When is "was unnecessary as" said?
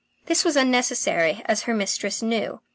0.43-1.61